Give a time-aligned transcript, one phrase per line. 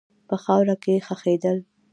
[0.27, 1.57] په خاوره کښې خښېدل